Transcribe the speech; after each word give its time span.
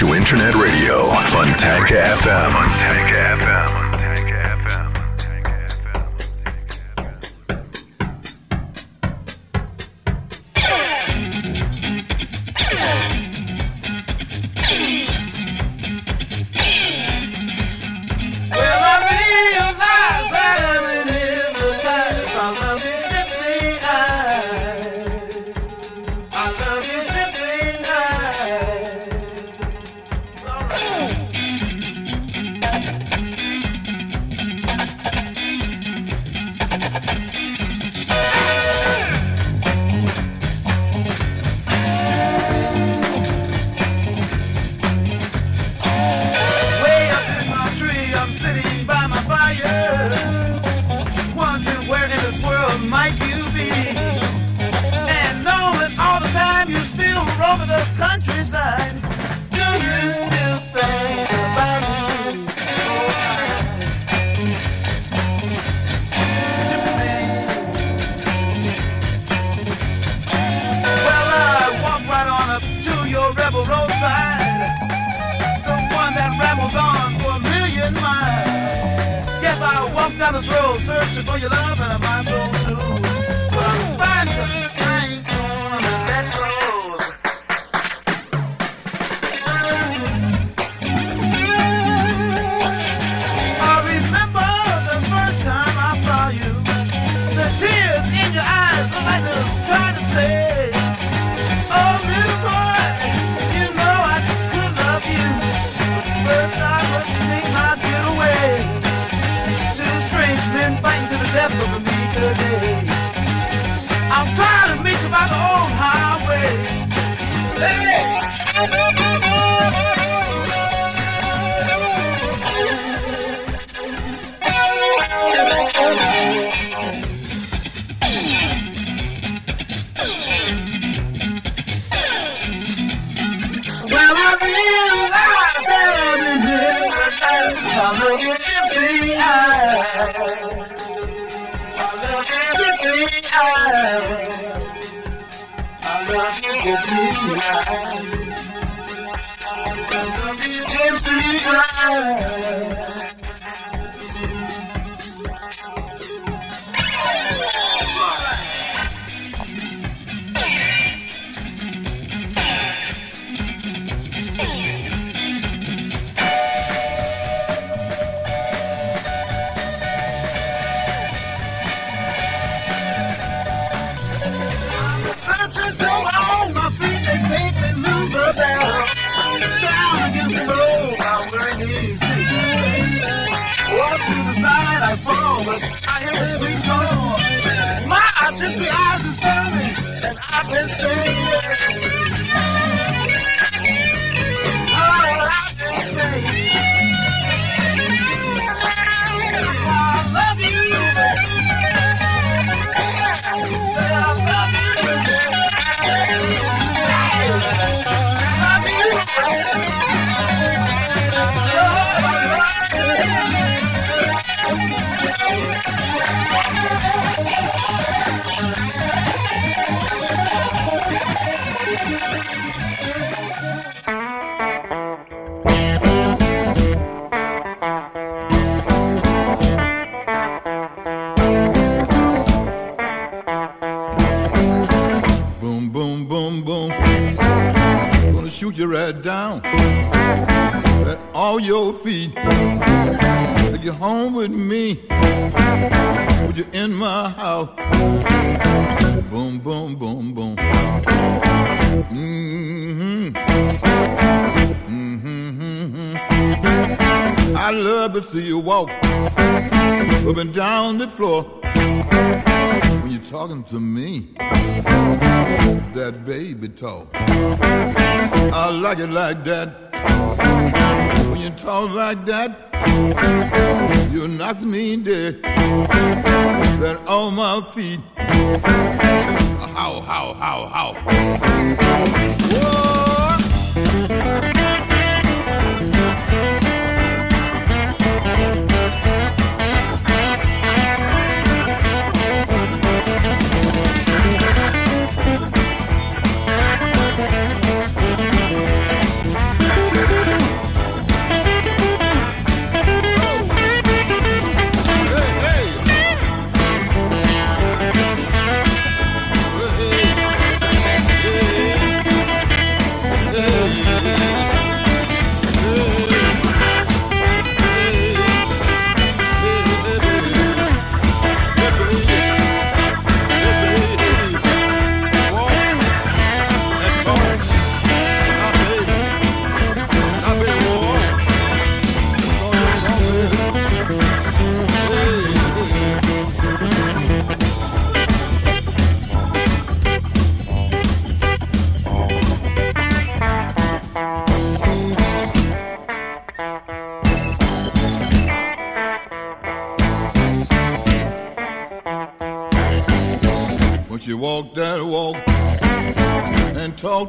to 0.00 0.14
Internet 0.14 0.54
Radio 0.54 1.04
Fontanka 1.28 2.00
FM 2.22 2.56
Fontanka 2.56 2.64
FM 2.64 3.59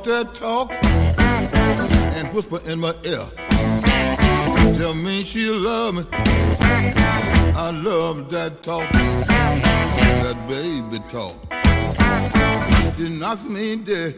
That 0.04 0.34
to 0.34 0.42
talk 0.42 0.72
and 2.16 2.28
whisper 2.34 2.60
in 2.68 2.80
my 2.80 2.96
ear. 3.04 3.24
Tell 4.76 4.96
me 4.96 5.22
she 5.22 5.48
love 5.48 5.94
me. 5.94 6.06
I 6.12 7.70
love 7.70 8.28
that 8.32 8.64
talk, 8.64 8.92
that 8.94 10.48
baby 10.50 11.04
talk. 11.08 11.36
She 12.98 13.10
knocks 13.10 13.44
me 13.44 13.76
dead, 13.76 14.16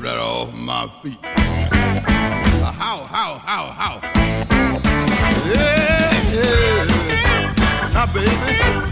right 0.00 0.18
off 0.18 0.54
my 0.54 0.88
feet. 1.02 1.18
How, 1.22 3.04
how, 3.04 3.34
how, 3.34 3.66
how? 3.66 4.00
Yeah, 5.52 6.12
yeah. 6.32 7.92
Now, 7.92 8.06
baby. 8.14 8.91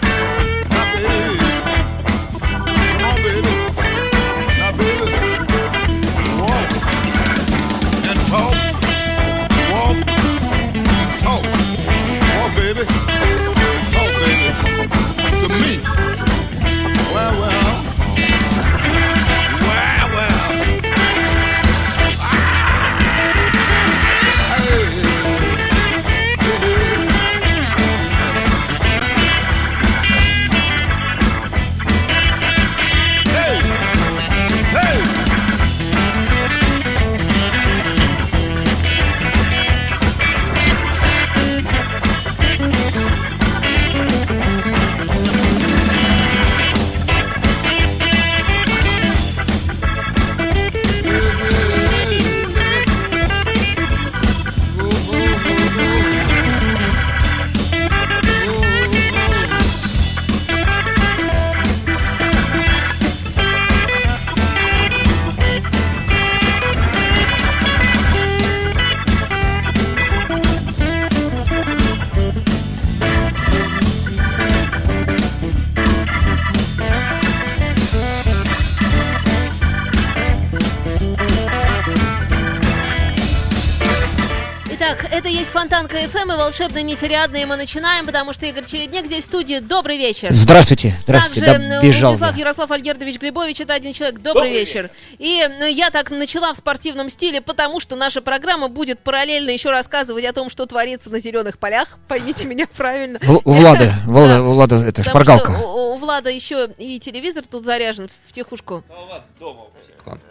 Фонтанка 85.81 86.09
ФМ 86.09 86.33
и 86.33 86.37
волшебная 86.37 86.83
нетериадная. 86.83 87.43
И 87.43 87.45
мы 87.47 87.57
начинаем, 87.57 88.05
потому 88.05 88.35
что 88.35 88.45
Игорь 88.45 88.67
Чередник 88.67 89.07
здесь 89.07 89.25
в 89.25 89.27
студии. 89.27 89.61
Добрый 89.61 89.97
вечер. 89.97 90.29
Здравствуйте. 90.31 90.95
Здравствуйте. 91.05 91.47
Также 91.47 91.69
Да, 91.69 91.77
м, 91.77 91.83
бежал. 91.83 92.11
Владислав 92.11 92.35
я. 92.35 92.41
Ярослав 92.41 92.71
Альгердович 92.71 93.19
Глебович, 93.19 93.61
это 93.63 93.73
один 93.73 93.95
человек. 93.95 94.21
Добрый, 94.21 94.51
вечер. 94.51 94.91
И 95.17 95.43
ну, 95.59 95.65
я 95.65 95.89
так 95.91 96.11
начала 96.11 96.53
в 96.53 96.59
спортивном 96.59 97.09
стиле, 97.09 97.41
потому 97.41 97.81
что 97.81 97.97
наша 97.97 98.21
программа 98.21 98.69
будет 98.69 98.99
параллельно 99.01 99.49
еще 99.51 99.71
рассказывать 99.71 100.27
о 100.27 100.35
том, 100.35 100.51
что 100.51 100.67
творится 100.67 101.09
на 101.09 101.19
зеленых 101.19 101.59
полях. 101.59 101.99
Поймите 102.09 102.47
меня 102.47 102.67
правильно. 102.67 103.19
У 103.45 103.53
Влада, 103.55 103.95
Влада, 104.05 104.35
Да. 104.35 104.43
у 104.43 104.53
Влада 104.53 104.77
это 104.77 105.03
Потому 105.03 105.11
шпаргалка. 105.25 105.53
что 105.59 105.67
у, 105.67 105.95
у 105.95 105.97
Влада 105.97 106.29
еще 106.29 106.69
и 106.77 106.99
телевизор 107.01 107.45
тут 107.47 107.65
заряжен 107.65 108.09
в 108.29 108.33
тихушку. 108.33 108.85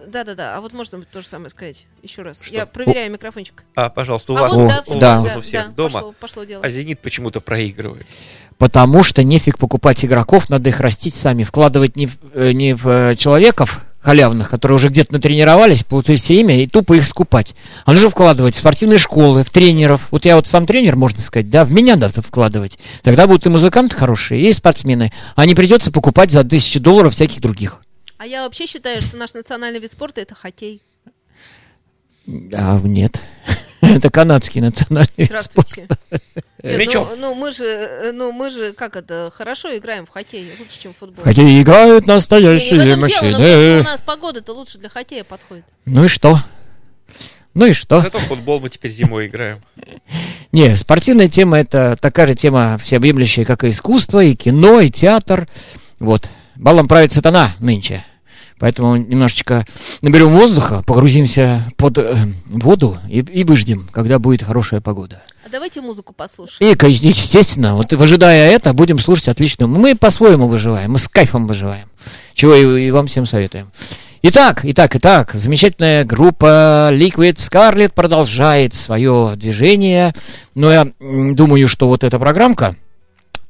Да-да-да, 0.07 0.55
а 0.57 0.61
вот 0.61 0.73
можно 0.73 1.01
то 1.03 1.21
же 1.21 1.27
самое 1.27 1.49
сказать 1.49 1.85
еще 2.01 2.23
раз. 2.23 2.47
Я 2.47 2.65
проверяю 2.65 3.11
микрофончик. 3.11 3.63
А, 3.75 3.89
пожалуйста, 3.89 4.33
у 4.33 4.37
А 4.37 4.41
вас, 4.41 4.53
вот, 4.53 4.71
О, 4.71 4.99
да, 4.99 5.19
у 5.19 5.23
всё, 5.23 5.23
вас 5.25 5.33
да. 5.35 5.38
У 5.39 5.41
всех 5.41 5.67
да, 5.67 5.73
дома, 5.73 5.93
Пошло, 5.99 6.15
пошло 6.19 6.43
дело. 6.43 6.63
а 6.63 6.69
«Зенит» 6.69 6.99
почему-то 6.99 7.41
проигрывает. 7.41 8.05
Потому 8.57 9.03
что 9.03 9.23
нефиг 9.23 9.57
покупать 9.57 10.03
игроков, 10.03 10.49
надо 10.49 10.69
их 10.69 10.79
растить 10.79 11.15
сами. 11.15 11.43
Вкладывать 11.43 11.95
не 11.95 12.07
в, 12.07 12.17
э, 12.33 12.51
не 12.51 12.73
в 12.73 12.87
э, 12.87 13.15
человеков 13.15 13.85
халявных, 14.01 14.49
которые 14.49 14.75
уже 14.77 14.89
где-то 14.89 15.13
натренировались, 15.13 15.83
получили 15.83 16.15
себе 16.15 16.41
имя, 16.41 16.61
и 16.61 16.67
тупо 16.67 16.93
их 16.93 17.05
скупать. 17.05 17.53
А 17.85 17.93
нужно 17.93 18.09
вкладывать 18.09 18.55
в 18.55 18.59
спортивные 18.59 18.97
школы, 18.97 19.43
в 19.43 19.49
тренеров. 19.49 20.07
Вот 20.11 20.25
я 20.25 20.35
вот 20.35 20.47
сам 20.47 20.65
тренер, 20.65 20.95
можно 20.95 21.21
сказать, 21.21 21.49
да, 21.49 21.65
в 21.65 21.71
меня 21.71 21.95
надо 21.95 22.21
вкладывать. 22.21 22.79
Тогда 23.03 23.27
будут 23.27 23.45
и 23.45 23.49
музыканты 23.49 23.95
хорошие, 23.95 24.41
и 24.41 24.53
спортсмены. 24.53 25.11
А 25.35 25.45
не 25.45 25.55
придется 25.55 25.91
покупать 25.91 26.31
за 26.31 26.43
тысячи 26.43 26.79
долларов 26.79 27.13
всяких 27.13 27.41
других. 27.41 27.81
А 28.17 28.25
я 28.25 28.43
вообще 28.43 28.65
считаю, 28.65 29.01
что 29.01 29.17
наш 29.17 29.33
национальный 29.33 29.79
вид 29.79 29.91
спорта 29.91 30.21
это 30.21 30.35
хоккей. 30.35 30.81
А 32.53 32.79
нет. 32.83 33.21
Это 33.81 34.09
канадский 34.09 34.61
национальный 34.61 35.09
вид 35.17 35.41
спорта. 35.41 35.71
Здравствуйте. 35.71 35.87
С 36.61 36.63
Нет, 36.63 36.77
мячом. 36.77 37.07
Ну, 37.11 37.15
ну, 37.15 37.35
мы 37.35 37.51
же, 37.51 37.63
э, 37.63 38.11
ну 38.11 38.31
мы 38.33 38.49
же, 38.49 38.73
как 38.73 38.97
это, 38.97 39.31
хорошо 39.33 39.75
играем 39.77 40.05
в 40.05 40.09
хоккей, 40.09 40.51
лучше, 40.59 40.79
чем 40.79 40.93
в 40.93 40.97
футбол. 40.97 41.23
Хоккей 41.23 41.61
играют 41.61 42.05
настоящие 42.05 42.95
мужчины. 42.97 43.79
у 43.79 43.83
нас 43.83 44.01
погода-то 44.01 44.53
лучше 44.53 44.77
для 44.77 44.89
хоккея 44.89 45.23
подходит. 45.23 45.65
Ну 45.85 46.03
и 46.03 46.07
что? 46.07 46.39
Ну 47.53 47.65
и 47.65 47.73
что? 47.73 48.01
Зато 48.01 48.19
в 48.19 48.23
футбол 48.23 48.59
мы 48.59 48.69
теперь 48.69 48.91
зимой 48.91 49.27
играем. 49.27 49.61
Не, 50.51 50.75
спортивная 50.75 51.29
тема 51.29 51.57
это 51.59 51.95
такая 51.99 52.27
же 52.27 52.35
тема 52.35 52.77
всеобъемлющая, 52.83 53.45
как 53.45 53.63
и 53.63 53.69
искусство, 53.69 54.23
и 54.23 54.35
кино, 54.35 54.81
и 54.81 54.89
театр. 54.89 55.47
Вот. 55.99 56.29
Балом 56.55 56.87
правит 56.87 57.11
сатана 57.13 57.55
нынче. 57.59 58.03
Поэтому 58.59 58.97
немножечко 58.97 59.65
наберем 60.01 60.29
воздуха, 60.29 60.83
погрузимся 60.85 61.63
под 61.77 61.97
э, 61.97 62.13
воду 62.47 62.97
и, 63.07 63.19
и 63.19 63.43
выждем, 63.43 63.87
когда 63.91 64.19
будет 64.19 64.43
хорошая 64.43 64.81
погода. 64.81 65.23
А 65.45 65.49
давайте 65.49 65.81
музыку 65.81 66.13
послушаем. 66.13 66.77
И, 66.77 66.91
естественно, 66.91 67.75
вот 67.75 67.93
выжидая 67.93 68.51
это, 68.51 68.73
будем 68.73 68.99
слушать 68.99 69.29
отличную. 69.29 69.69
Мы 69.69 69.95
по-своему 69.95 70.47
выживаем, 70.47 70.91
мы 70.91 70.99
с 70.99 71.07
кайфом 71.07 71.47
выживаем. 71.47 71.87
Чего 72.33 72.53
и, 72.53 72.87
и 72.87 72.91
вам 72.91 73.07
всем 73.07 73.25
советуем. 73.25 73.71
Итак, 74.21 74.61
итак, 74.63 74.97
итак, 74.97 75.31
замечательная 75.33 76.03
группа 76.03 76.89
Liquid 76.91 77.35
Scarlet 77.35 77.93
продолжает 77.93 78.73
свое 78.73 79.31
движение. 79.37 80.13
Но 80.55 80.69
я 80.69 80.87
думаю, 80.99 81.69
что 81.69 81.87
вот 81.87 82.03
эта 82.03 82.19
программка 82.19 82.75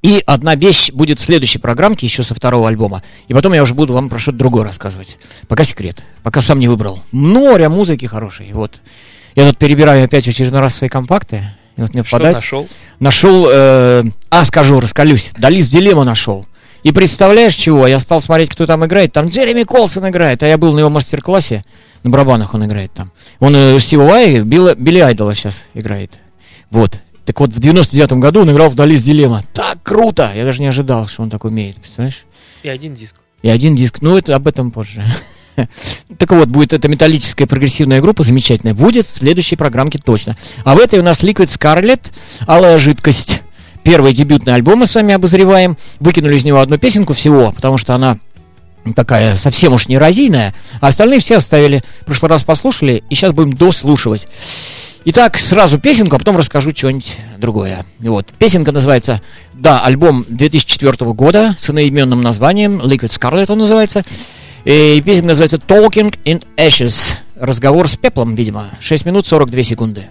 и 0.01 0.23
одна 0.25 0.55
вещь 0.55 0.91
будет 0.91 1.19
в 1.19 1.21
следующей 1.21 1.59
программке, 1.59 2.05
еще 2.05 2.23
со 2.23 2.33
второго 2.33 2.69
альбома. 2.69 3.03
И 3.27 3.33
потом 3.33 3.53
я 3.53 3.61
уже 3.61 3.73
буду 3.73 3.93
вам 3.93 4.09
про 4.09 4.17
что-то 4.17 4.37
другое 4.37 4.63
рассказывать. 4.63 5.17
Пока 5.47 5.63
секрет. 5.63 6.03
Пока 6.23 6.39
сам 6.39 6.59
не 6.59 6.67
выбрал. 6.67 7.03
Море 7.11 7.67
музыки 7.67 8.05
хорошей. 8.05 8.51
Вот. 8.53 8.81
Я 9.35 9.47
тут 9.49 9.57
перебираю 9.57 10.05
опять 10.05 10.23
в 10.25 10.27
очередной 10.29 10.61
раз 10.61 10.75
свои 10.75 10.89
компакты. 10.89 11.43
И 11.75 11.81
вот 11.81 11.93
мне 11.93 12.03
Что 12.03 12.17
попадать. 12.17 12.35
нашел? 12.35 12.67
Нашел, 12.99 13.47
э, 13.51 14.03
а 14.29 14.45
скажу, 14.45 14.79
раскалюсь, 14.79 15.31
Далис 15.37 15.67
Дилемма 15.67 16.05
нашел. 16.05 16.45
И 16.83 16.93
представляешь 16.93 17.55
чего? 17.55 17.85
Я 17.85 17.99
стал 17.99 18.21
смотреть, 18.21 18.51
кто 18.51 18.65
там 18.65 18.85
играет. 18.85 19.11
Там 19.11 19.27
Джереми 19.27 19.63
Колсон 19.63 20.07
играет, 20.07 20.41
а 20.43 20.47
я 20.47 20.57
был 20.57 20.73
на 20.73 20.79
его 20.79 20.89
мастер-классе. 20.89 21.65
На 22.03 22.09
барабанах 22.09 22.53
он 22.53 22.65
играет 22.65 22.93
там. 22.93 23.11
Он 23.39 23.53
э, 23.53 23.77
Стива 23.79 24.03
Вай, 24.03 24.41
Билли 24.41 24.99
Айдола 24.99 25.35
сейчас 25.35 25.63
играет. 25.73 26.19
Вот. 26.71 27.01
Так 27.29 27.41
вот, 27.41 27.53
в 27.53 27.59
99-м 27.59 28.19
году 28.19 28.41
он 28.41 28.51
играл 28.51 28.71
в 28.71 28.73
Далис 28.73 29.03
Дилемма. 29.03 29.43
Так 29.53 29.83
круто! 29.83 30.31
Я 30.33 30.45
даже 30.45 30.61
не 30.61 30.65
ожидал, 30.65 31.07
что 31.07 31.21
он 31.21 31.29
так 31.29 31.45
умеет, 31.45 31.75
представляешь? 31.75 32.25
И 32.63 32.69
один 32.69 32.95
диск. 32.95 33.13
И 33.43 33.49
один 33.49 33.75
диск, 33.75 34.01
ну 34.01 34.17
это 34.17 34.35
об 34.35 34.47
этом 34.47 34.71
позже. 34.71 35.03
Так 36.17 36.31
вот, 36.31 36.47
будет 36.47 36.73
эта 36.73 36.87
металлическая 36.87 37.45
прогрессивная 37.45 38.01
группа, 38.01 38.23
замечательная, 38.23 38.73
будет 38.73 39.05
в 39.05 39.15
следующей 39.15 39.57
программке 39.57 39.99
точно. 39.99 40.35
А 40.63 40.75
в 40.75 40.79
этой 40.79 40.97
у 40.97 41.03
нас 41.03 41.21
Liquid 41.21 41.49
Scarlet, 41.49 41.99
Алая 42.47 42.79
жидкость. 42.79 43.43
Первый 43.83 44.13
дебютный 44.13 44.55
альбом 44.55 44.79
мы 44.79 44.87
с 44.87 44.95
вами 44.95 45.13
обозреваем. 45.13 45.77
Выкинули 45.99 46.35
из 46.35 46.45
него 46.45 46.59
одну 46.59 46.79
песенку 46.79 47.13
всего, 47.13 47.51
потому 47.51 47.77
что 47.77 47.93
она 47.93 48.17
такая 48.95 49.37
совсем 49.37 49.73
уж 49.73 49.87
неразийная, 49.87 50.55
а 50.81 50.87
остальные 50.87 51.19
все 51.19 51.37
оставили. 51.37 51.83
В 52.01 52.05
прошлый 52.05 52.29
раз 52.29 52.43
послушали, 52.43 53.03
и 53.07 53.13
сейчас 53.13 53.33
будем 53.33 53.53
дослушивать. 53.53 54.25
Итак, 55.05 55.39
сразу 55.39 55.79
песенку, 55.79 56.17
а 56.17 56.19
потом 56.19 56.37
расскажу 56.37 56.71
что-нибудь 56.75 57.17
другое. 57.37 57.85
Вот. 57.99 58.33
Песенка 58.37 58.71
называется, 58.71 59.21
да, 59.53 59.81
альбом 59.81 60.25
2004 60.27 61.13
года 61.13 61.55
с 61.57 61.69
иноименным 61.69 62.21
названием, 62.21 62.81
Liquid 62.81 63.09
Scarlet 63.09 63.45
он 63.49 63.59
называется. 63.59 64.03
И 64.65 65.01
песенка 65.03 65.27
называется 65.29 65.57
Talking 65.57 66.13
in 66.25 66.43
Ashes. 66.57 67.13
Разговор 67.35 67.87
с 67.87 67.95
пеплом, 67.95 68.35
видимо. 68.35 68.65
6 68.81 69.05
минут 69.05 69.25
42 69.25 69.63
секунды. 69.63 70.09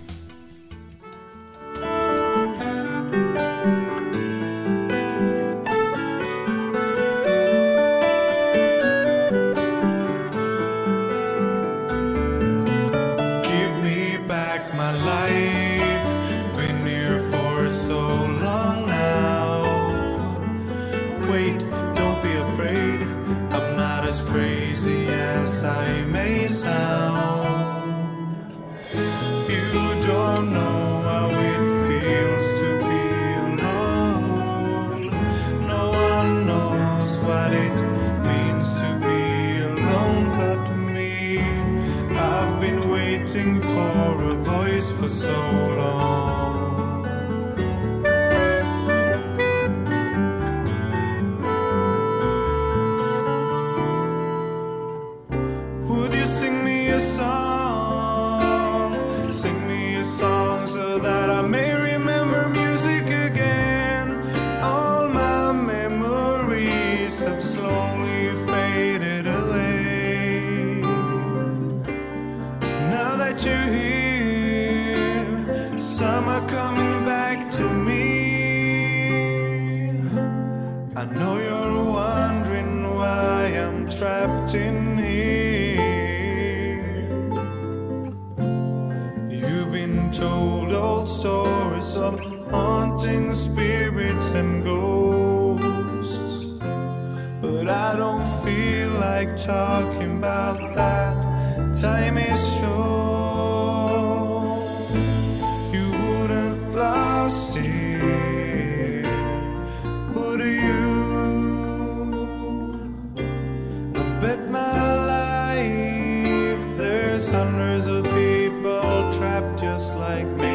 Hundreds 117.58 117.86
of 117.86 118.04
people 118.04 119.12
trapped 119.12 119.58
just 119.58 119.92
like 119.94 120.26
me. 120.26 120.47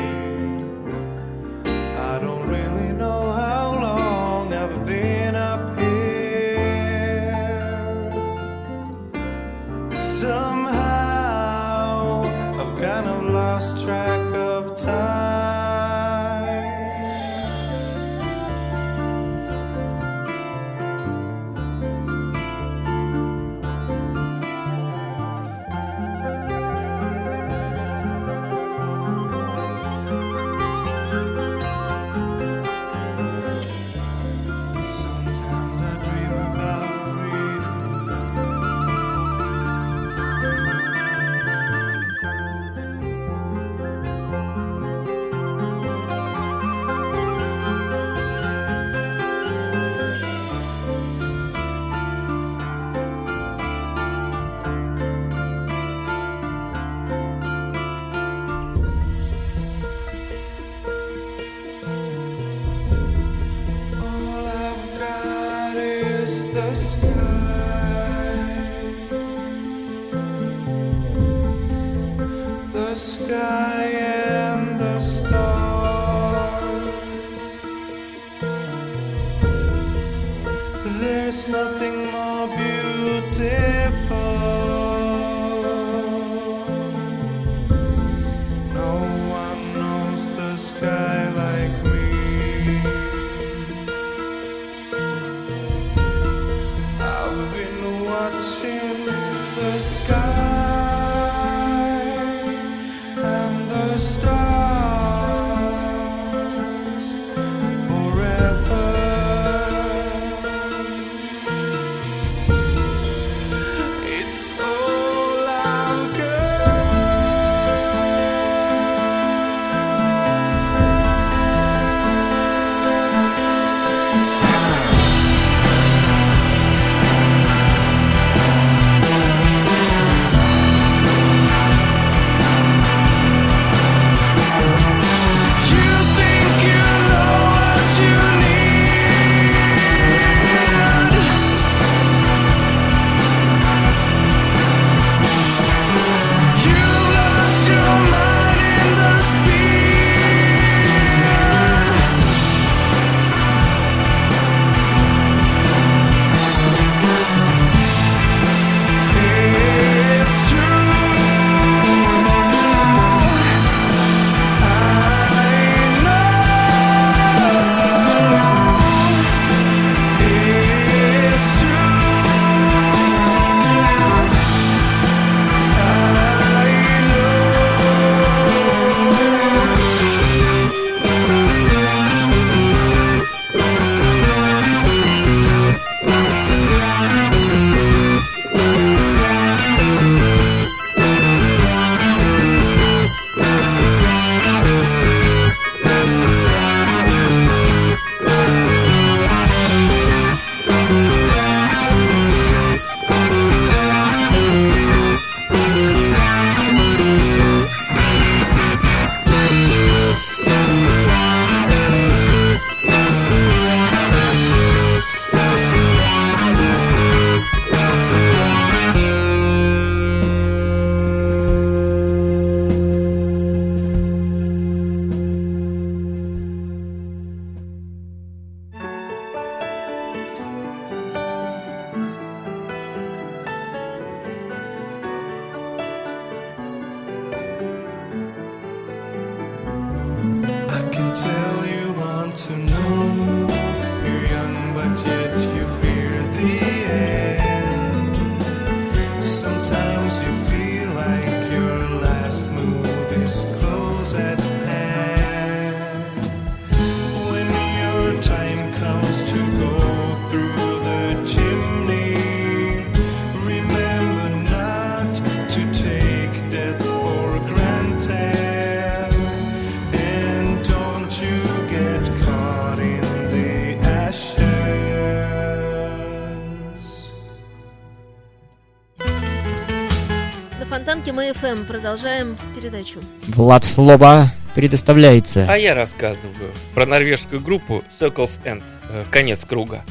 FM 281.44 281.66
продолжаем 281.66 282.38
передачу. 282.56 283.00
Влад 283.28 283.66
Слово 283.66 284.32
предоставляется. 284.56 285.46
А 285.50 285.58
я 285.58 285.74
рассказываю 285.76 286.52
про 286.74 286.86
норвежскую 286.86 287.42
группу 287.42 287.84
Circles 288.00 288.40
End. 288.46 288.64
э, 288.90 289.04
Конец 289.12 289.44
круга. 289.44 289.84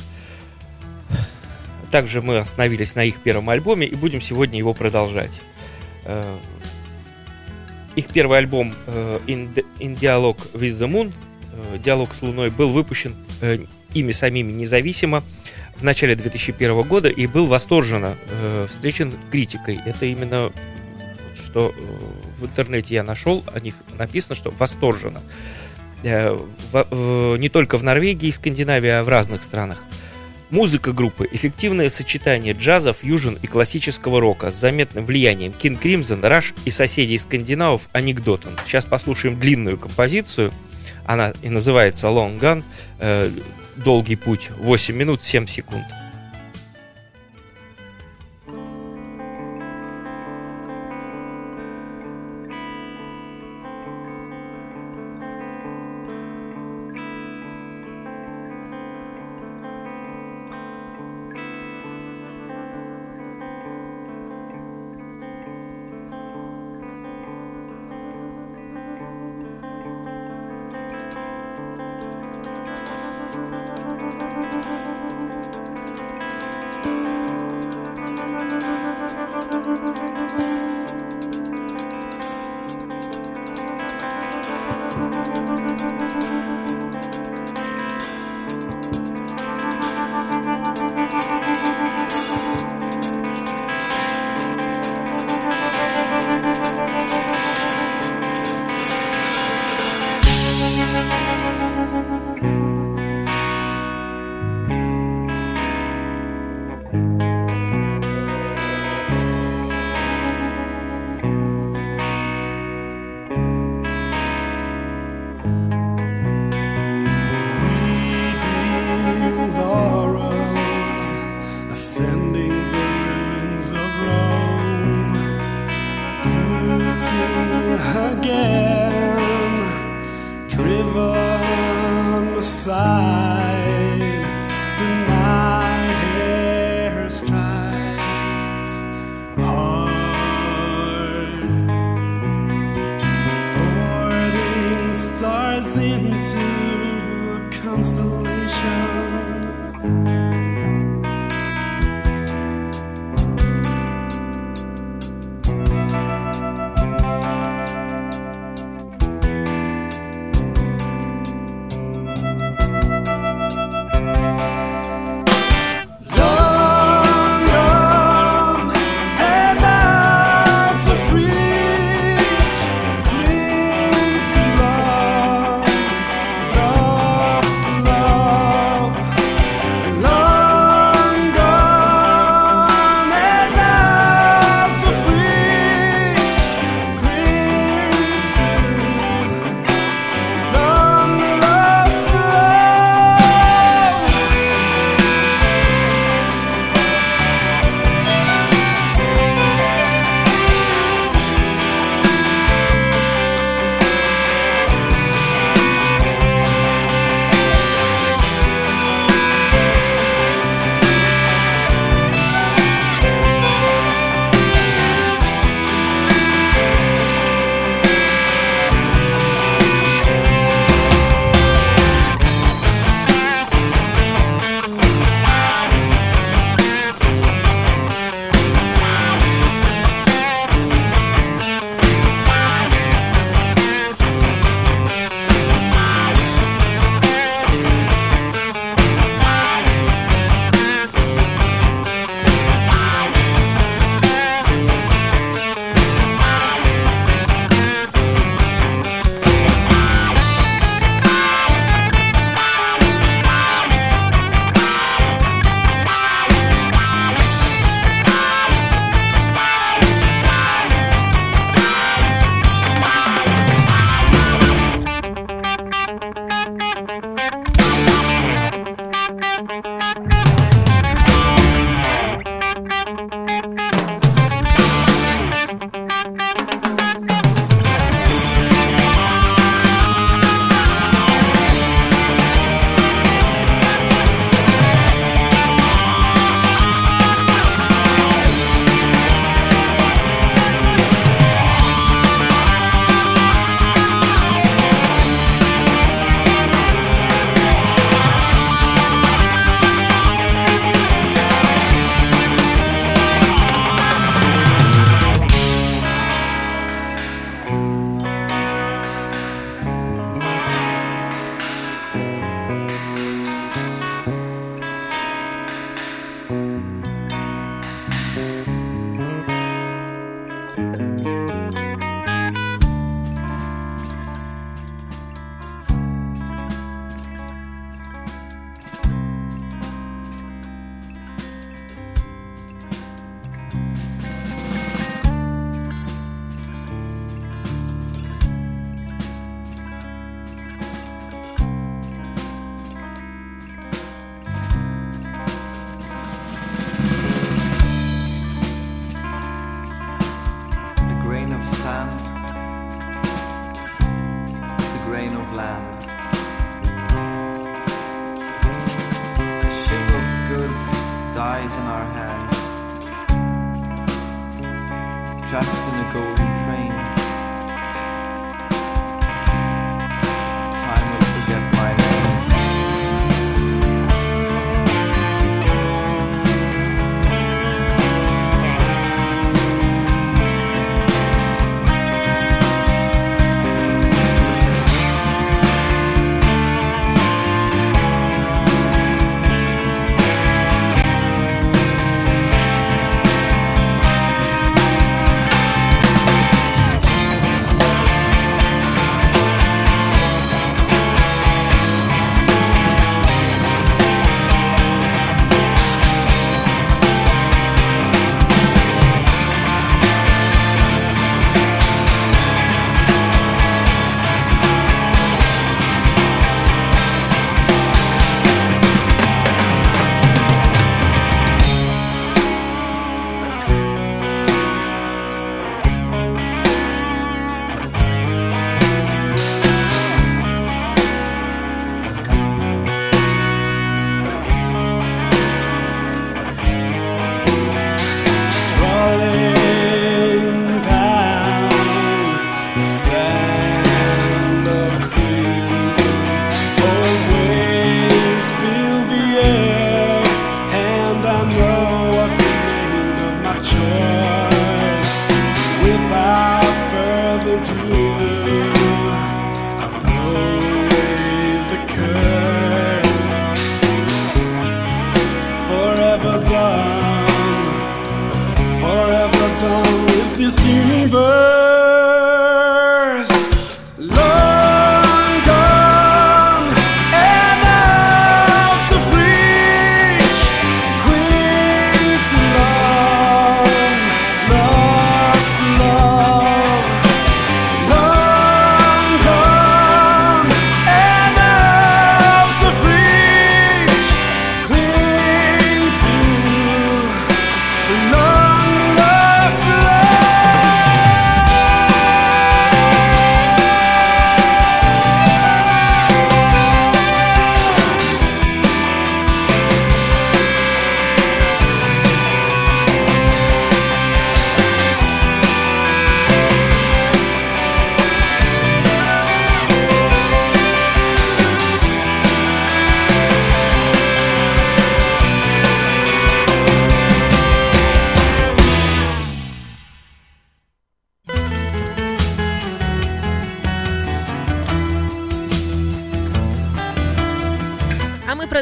Также 1.91 2.23
мы 2.23 2.39
остановились 2.39 2.95
на 2.95 3.05
их 3.05 3.17
первом 3.17 3.51
альбоме 3.51 3.87
и 3.87 3.95
будем 3.95 4.23
сегодня 4.23 4.59
его 4.59 4.73
продолжать. 4.73 5.43
Э, 6.07 6.39
Их 7.97 8.07
первый 8.07 8.39
альбом 8.39 8.73
э, 8.87 9.21
In, 9.27 9.53
In 9.79 9.95
Dialogue 9.99 10.41
with 10.55 10.71
the 10.71 10.89
Moon, 10.89 11.13
Диалог 11.85 12.15
с 12.15 12.23
Луной, 12.23 12.49
был 12.49 12.71
выпущен 12.71 13.15
ими 13.93 14.11
самими 14.13 14.53
независимо 14.53 15.23
в 15.77 15.83
начале 15.83 16.15
2001 16.15 16.83
года 16.83 17.11
и 17.11 17.27
был 17.27 17.45
восторженно 17.45 18.17
э, 18.31 18.67
встречен 18.71 19.13
критикой. 19.31 19.81
Это 19.85 20.07
именно 20.07 20.51
что 21.53 21.75
э, 21.77 21.83
в 22.41 22.47
интернете 22.47 22.95
я 22.95 23.03
нашел, 23.03 23.45
о 23.53 23.61
них 23.61 23.75
написано, 23.99 24.35
что 24.35 24.51
восторженно. 24.59 25.21
Э, 26.03 26.39
э, 26.73 27.37
не 27.39 27.51
только 27.51 27.77
в 27.77 27.85
Норвегии 27.85 28.29
и 28.29 28.33
Скандинавии, 28.33 28.89
а 28.89 29.05
в 29.05 29.09
разных 29.09 29.43
странах. 29.43 29.79
Музыка 30.49 30.93
группы– 30.93 31.29
эффективное 31.33 31.91
сочетание 31.91 32.55
джаза, 32.55 32.95
фьюжн 32.95 33.35
и 33.43 33.47
классического 33.47 34.19
рока 34.19 34.51
с 34.51 34.55
заметным 34.55 35.05
влиянием 35.05 35.53
King 35.53 35.79
Crimson, 35.79 36.21
Rush 36.23 36.55
и 36.65 36.71
соседей 36.71 37.19
скандинавов 37.19 37.83
Анекдотон. 37.93 38.55
Сейчас 38.67 38.87
послушаем 38.87 39.39
длинную 39.39 39.79
композицию. 39.79 40.53
Она 41.05 41.33
и 41.43 41.51
называется 41.51 42.07
Long 42.09 42.39
Gun. 42.39 42.63
долгий 43.77 44.17
путь. 44.17 44.51
8 44.59 44.95
минут 44.95 45.23
7 45.23 45.47
секунд. 45.47 45.85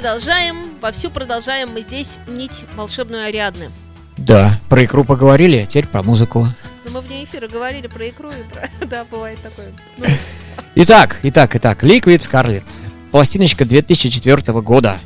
Продолжаем, 0.01 0.57
вовсю 0.81 1.11
продолжаем 1.11 1.75
мы 1.75 1.83
здесь 1.83 2.17
нить 2.27 2.65
волшебную 2.75 3.27
Ариадны. 3.27 3.69
Да, 4.17 4.59
про 4.71 4.87
икру 4.87 5.05
поговорили, 5.05 5.67
теперь 5.69 5.87
про 5.87 6.03
музыку. 6.03 6.49
Ну, 6.87 6.91
мы 6.91 7.01
вне 7.03 7.23
эфира 7.23 7.49
говорили 7.49 7.87
про 7.87 8.09
икру 8.09 8.31
и 8.31 8.51
про... 8.51 8.71
Да, 8.87 9.05
бывает 9.11 9.39
такое. 9.43 9.67
Ну, 9.99 10.07
Итак, 10.75 11.19
итак, 11.23 11.55
итак, 11.55 11.85
Liquid 11.85 12.19
Scarlet. 12.21 12.63
Пластиночка 13.11 13.67
2004 13.67 14.63
года. 14.63 14.99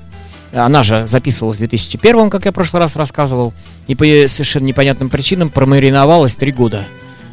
Она 0.53 0.85
же 0.85 1.07
записывалась 1.07 1.57
в 1.57 1.59
2001, 1.59 2.31
как 2.31 2.45
я 2.45 2.53
в 2.53 2.55
прошлый 2.55 2.81
раз 2.81 2.95
рассказывал, 2.95 3.53
и 3.89 3.97
по 3.97 4.05
совершенно 4.05 4.67
непонятным 4.67 5.11
причинам 5.11 5.51
промариновалась 5.51 6.37
три 6.37 6.53
года. 6.53 6.87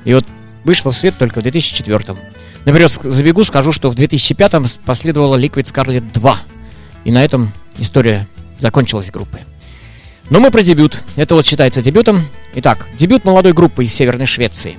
И 0.04 0.16
вот 0.16 0.26
вышла 0.64 0.92
в 0.92 0.98
свет 0.98 1.14
только 1.20 1.42
в 1.42 1.44
2004. 1.44 2.18
Например, 2.66 2.90
забегу, 2.90 3.44
скажу, 3.44 3.72
что 3.72 3.92
в 3.92 3.96
2005 3.96 4.80
последовала 4.84 5.36
Liquid 5.40 5.72
Scarlet 5.72 6.12
2. 6.12 6.40
И 7.04 7.12
на 7.12 7.24
этом 7.24 7.52
история 7.78 8.28
закончилась 8.60 9.12
группы. 9.12 9.40
Но 10.30 10.40
мы 10.40 10.52
про 10.52 10.62
дебют. 10.64 11.00
Это 11.16 11.36
вот 11.36 11.46
считается 11.46 11.82
дебютом. 11.82 12.26
Итак, 12.56 12.88
дебют 12.98 13.26
молодой 13.26 13.54
группы 13.54 13.84
из 13.84 13.94
Северной 13.94 14.28
Швеции. 14.28 14.78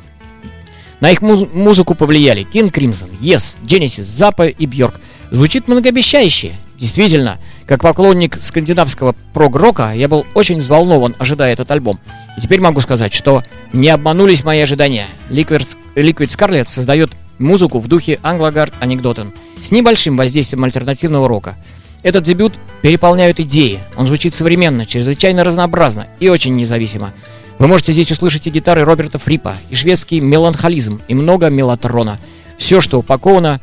На 1.01 1.11
их 1.11 1.21
муз- 1.21 1.49
музыку 1.53 1.95
повлияли 1.95 2.47
King 2.51 2.71
Crimson, 2.71 3.11
Yes, 3.21 3.57
Genesis, 3.65 4.05
Zappa 4.05 4.49
и 4.49 4.67
Björk. 4.67 4.95
Звучит 5.31 5.67
многообещающе. 5.69 6.53
Действительно, 6.79 7.39
как 7.67 7.83
поклонник 7.83 8.39
скандинавского 8.41 9.15
прог-рока, 9.35 9.93
я 9.95 10.09
был 10.09 10.27
очень 10.35 10.59
взволнован, 10.59 11.15
ожидая 11.19 11.53
этот 11.53 11.71
альбом. 11.71 11.99
И 12.39 12.41
теперь 12.41 12.61
могу 12.61 12.81
сказать, 12.81 13.13
что 13.13 13.43
не 13.73 13.89
обманулись 13.89 14.45
мои 14.45 14.61
ожидания. 14.61 15.07
Liquid, 15.29 15.77
Liquid 15.97 16.29
Scarlet 16.29 16.69
создает 16.69 17.11
музыку 17.39 17.79
в 17.79 17.89
духе 17.89 18.19
Anglogarд 18.23 18.73
Анекдотен 18.81 19.33
с 19.61 19.71
небольшим 19.71 20.17
воздействием 20.17 20.65
альтернативного 20.65 21.29
рока. 21.29 21.57
Этот 22.03 22.25
дебют 22.25 22.55
переполняют 22.83 23.39
идеи. 23.41 23.81
Он 23.97 24.07
звучит 24.07 24.35
современно, 24.35 24.87
чрезвычайно 24.87 25.45
разнообразно 25.45 26.07
и 26.21 26.29
очень 26.29 26.57
независимо. 26.57 27.13
Вы 27.59 27.69
можете 27.69 27.93
здесь 27.93 28.11
услышать 28.11 28.47
и 28.47 28.51
гитары 28.51 28.83
Роберта 28.85 29.19
Фрипа, 29.19 29.55
и 29.71 29.75
шведский 29.75 30.21
меланхолизм, 30.21 31.01
и 31.07 31.15
много 31.15 31.49
мелатрона. 31.49 32.19
Все, 32.59 32.81
что 32.81 32.99
упаковано, 32.99 33.61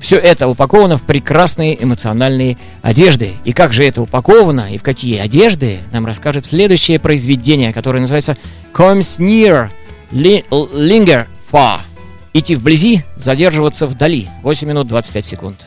все 0.00 0.16
это 0.16 0.48
упаковано 0.48 0.98
в 0.98 1.02
прекрасные 1.02 1.82
эмоциональные 1.82 2.58
одежды. 2.82 3.32
И 3.44 3.52
как 3.52 3.72
же 3.72 3.84
это 3.84 4.02
упаковано, 4.02 4.72
и 4.74 4.78
в 4.78 4.82
какие 4.82 5.18
одежды, 5.18 5.78
нам 5.92 6.04
расскажет 6.04 6.46
следующее 6.46 6.98
произведение, 6.98 7.72
которое 7.72 8.00
называется 8.00 8.36
Comes 8.74 9.18
Near 9.18 9.70
Li- 10.10 10.44
Linger 10.50 11.26
Far. 11.50 11.78
Идти 12.34 12.56
вблизи, 12.56 13.04
задерживаться 13.16 13.86
вдали. 13.86 14.28
8 14.42 14.66
минут 14.66 14.88
25 14.88 15.26
секунд. 15.26 15.66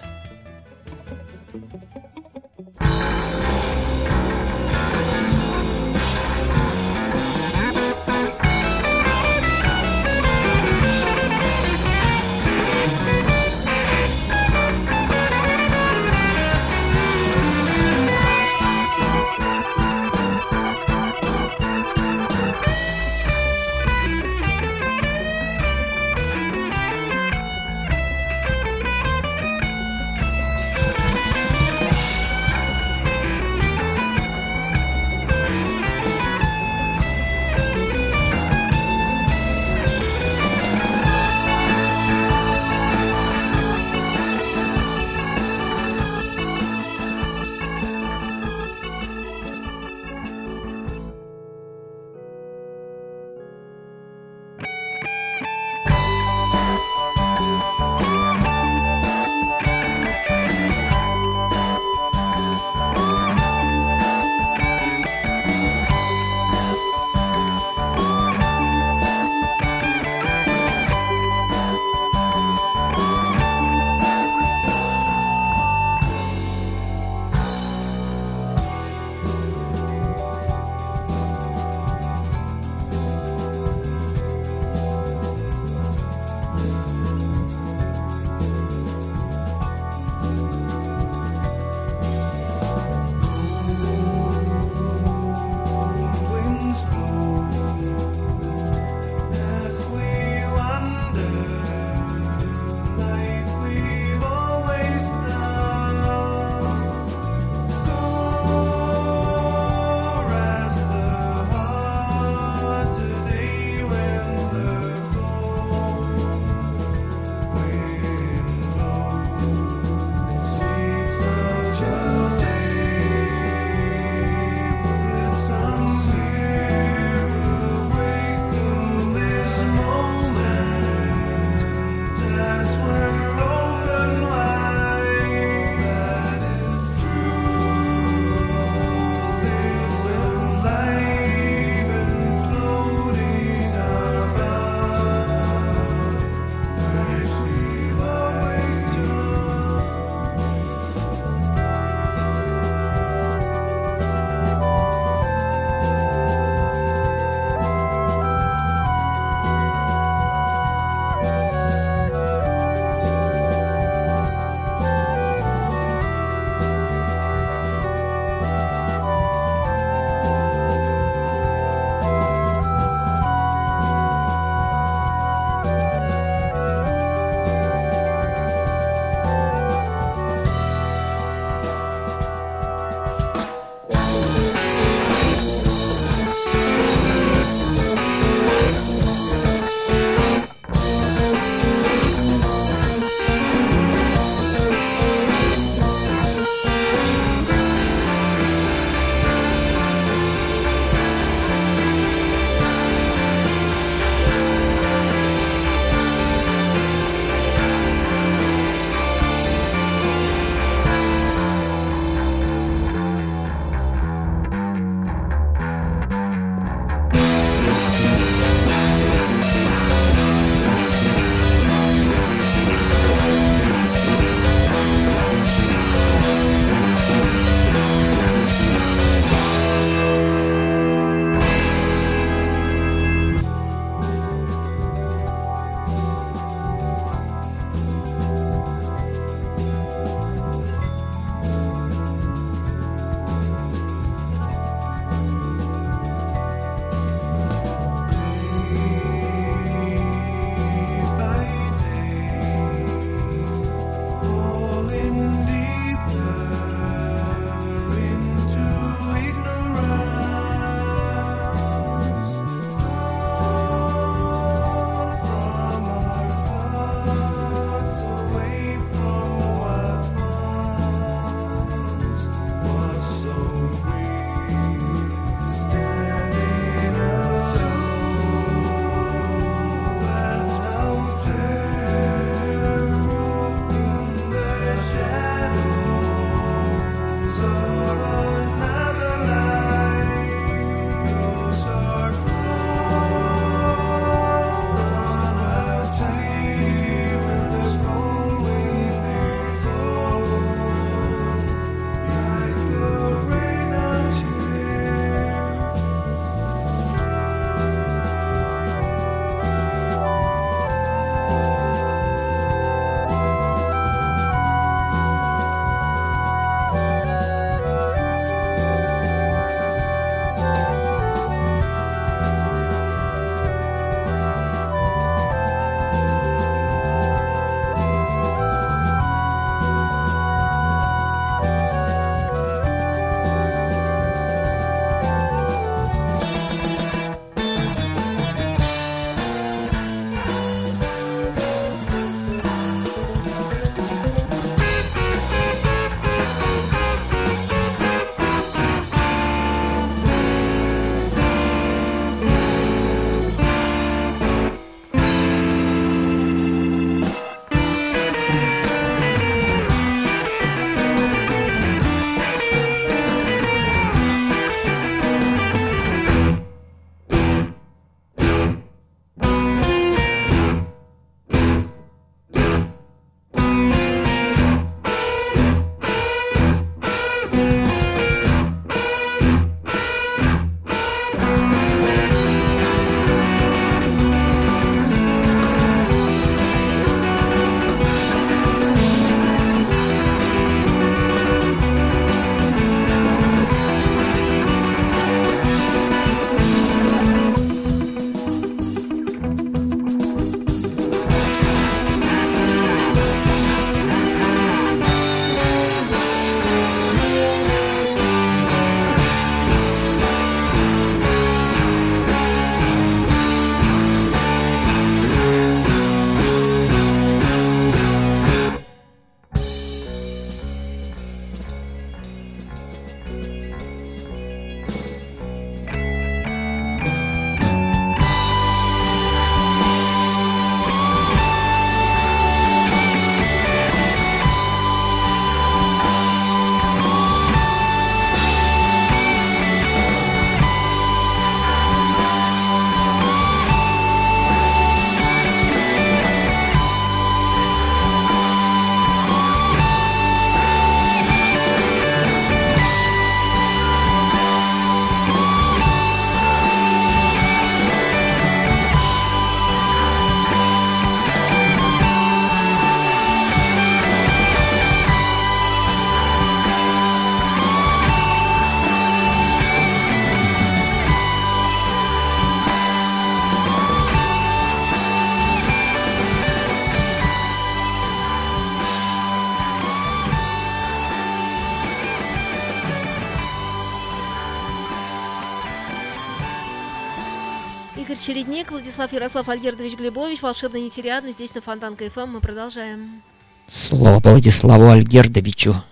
Владислав 488.75 488.93
Ярослав 488.93 489.29
Альгердович 489.29 489.77
Глебович, 489.77 490.21
волшебно 490.21 490.57
нетериадно, 490.57 491.09
здесь 491.09 491.33
на 491.33 491.39
Фонтанка 491.39 491.89
ФМ. 491.89 492.09
Мы 492.09 492.19
продолжаем. 492.19 493.03
Слово 493.47 494.01
Владиславу 494.03 494.67
Альгердовичу. 494.67 495.63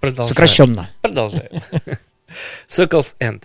Продолжаем. 0.00 0.28
Сокращенно. 0.28 0.90
Продолжаем. 1.02 1.62
Circles 2.68 3.14
End. 3.20 3.44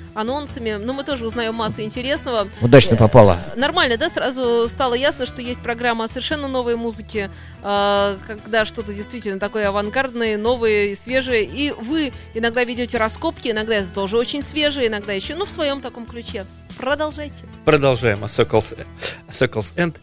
анонсами. 0.13 0.71
Но 0.73 0.93
мы 0.93 1.03
тоже 1.03 1.25
узнаем 1.25 1.55
массу 1.55 1.81
интересного. 1.81 2.47
Удачно 2.61 2.97
попала. 2.97 3.39
Нормально, 3.55 3.97
да? 3.97 4.09
Сразу 4.09 4.67
стало 4.67 4.93
ясно, 4.93 5.25
что 5.25 5.41
есть 5.41 5.61
программа 5.61 6.07
совершенно 6.07 6.47
новой 6.47 6.75
музыки, 6.75 7.29
э, 7.63 8.17
когда 8.27 8.65
что-то 8.65 8.93
действительно 8.93 9.39
такое 9.39 9.67
авангардное, 9.67 10.37
новое 10.37 10.87
и 10.87 10.95
свежее. 10.95 11.43
И 11.43 11.71
вы 11.71 12.11
иногда 12.33 12.63
ведете 12.63 12.97
раскопки, 12.97 13.49
иногда 13.49 13.75
это 13.75 13.87
тоже 13.93 14.17
очень 14.17 14.41
свежее, 14.41 14.87
иногда 14.87 15.13
еще, 15.13 15.35
ну, 15.35 15.45
в 15.45 15.49
своем 15.49 15.81
таком 15.81 16.05
ключе. 16.05 16.45
Продолжайте. 16.77 17.45
Продолжаем 17.65 18.23
о 18.23 18.27
Circles, 18.27 18.77
о 19.27 19.31
Circles 19.31 19.75
End. 19.75 19.97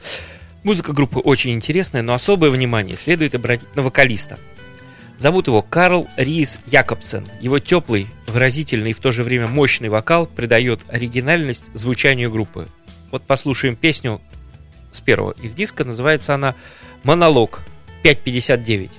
Музыка 0.63 0.93
группы 0.93 1.19
очень 1.21 1.53
интересная, 1.53 2.03
но 2.03 2.15
особое 2.15 2.51
внимание 2.51 2.97
следует 2.97 3.35
обратить 3.35 3.75
на 3.77 3.83
вокалиста. 3.83 4.39
Зовут 5.19 5.49
его 5.49 5.63
Карл 5.63 6.09
Рис 6.17 6.61
Якобсен. 6.67 7.27
Его 7.41 7.59
теплый, 7.59 8.07
выразительный 8.29 8.91
и 8.91 8.95
в 8.95 9.01
то 9.01 9.11
же 9.11 9.25
время 9.25 9.49
мощный 9.49 9.89
вокал 9.89 10.27
придает 10.27 10.81
оригинальность 10.87 11.71
звучанию 11.75 12.31
группы. 12.31 12.69
Вот 13.11 13.25
послушаем 13.25 13.75
песню 13.75 14.21
с 14.93 15.01
первого 15.01 15.33
их 15.33 15.57
диска, 15.57 15.85
называется 15.85 16.35
она 16.35 16.55
«Монолог 17.03 17.63
559». 18.05 18.93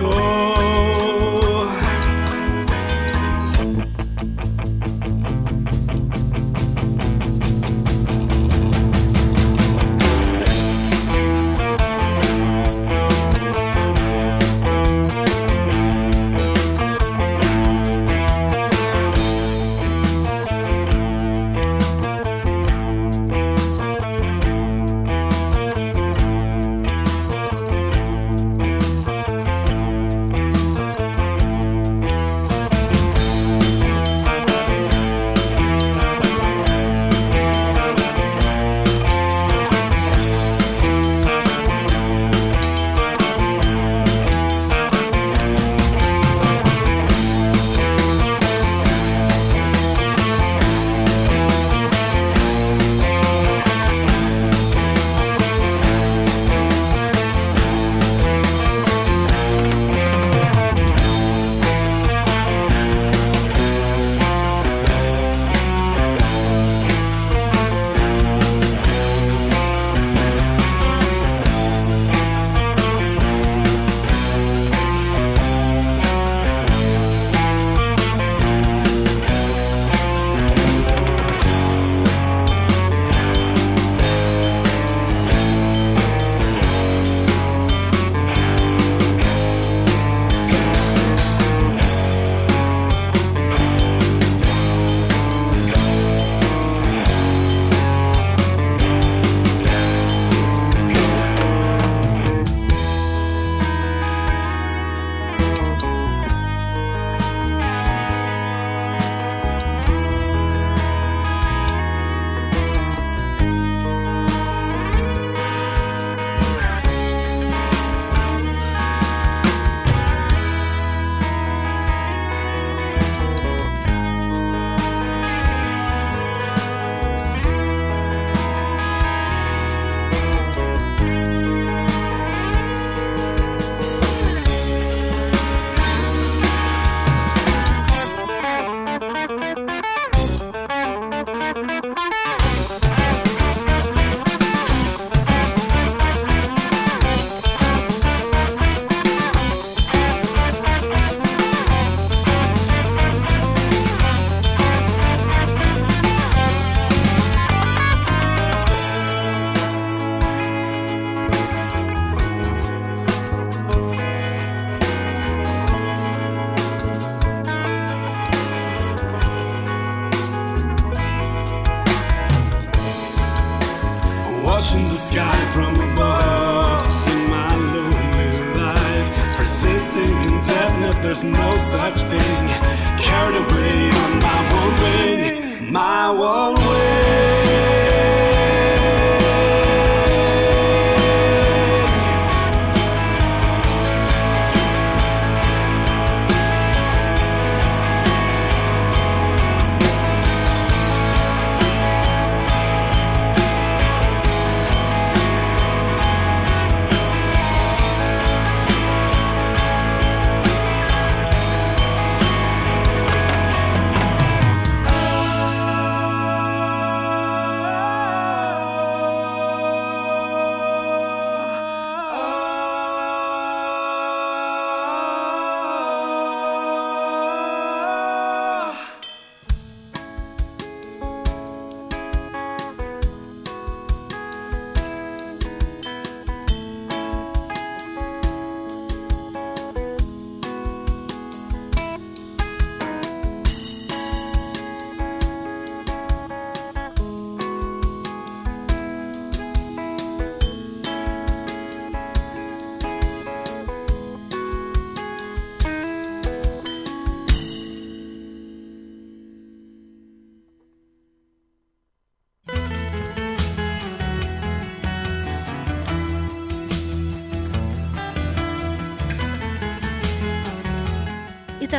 Go? 0.00 0.37